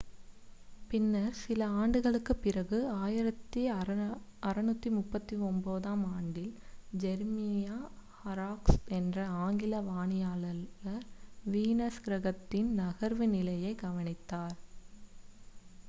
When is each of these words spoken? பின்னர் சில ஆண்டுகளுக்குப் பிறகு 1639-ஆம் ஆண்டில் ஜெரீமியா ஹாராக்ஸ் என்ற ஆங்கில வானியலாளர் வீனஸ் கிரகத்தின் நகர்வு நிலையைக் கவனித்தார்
பின்னர் 0.89 1.35
சில 1.39 1.65
ஆண்டுகளுக்குப் 1.73 2.41
பிறகு 2.41 2.93
1639-ஆம் 3.07 6.05
ஆண்டில் 6.13 6.57
ஜெரீமியா 6.97 7.77
ஹாராக்ஸ் 8.17 8.91
என்ற 8.91 9.27
ஆங்கில 9.43 9.83
வானியலாளர் 9.83 11.05
வீனஸ் 11.51 12.03
கிரகத்தின் 12.03 12.79
நகர்வு 12.79 13.29
நிலையைக் 13.29 13.79
கவனித்தார் 13.79 14.57